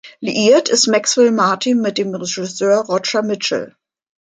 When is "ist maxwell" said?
0.69-1.29